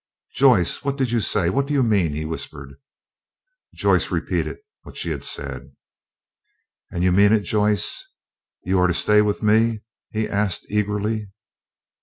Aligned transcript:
"Joyce, 0.33 0.83
what 0.83 0.97
did 0.97 1.11
you 1.11 1.21
say? 1.21 1.51
What 1.51 1.67
do 1.67 1.75
you 1.75 1.83
mean?" 1.83 2.13
he 2.15 2.25
whispered. 2.25 2.79
Joyce 3.75 4.09
repeated 4.09 4.57
what 4.81 4.97
she 4.97 5.11
had 5.11 5.23
said. 5.23 5.75
"And 6.89 7.03
you 7.03 7.11
mean 7.11 7.31
it, 7.31 7.41
Joyce? 7.43 8.07
you 8.63 8.79
are 8.79 8.87
to 8.87 8.95
stay 8.95 9.21
with 9.21 9.43
me?" 9.43 9.81
he 10.09 10.27
asked, 10.27 10.65
eagerly. 10.71 11.29